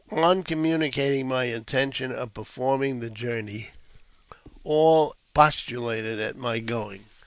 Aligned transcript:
On 0.09 0.41
communicating 0.41 1.27
my 1.27 1.43
intention 1.43 2.11
of 2.11 2.33
performing 2.33 3.01
the 3.01 3.11
journey, 3.11 3.69
all 4.63 5.15
expostulated 5.27 6.19
at 6.19 6.35
my 6.35 6.57
going. 6.57 7.05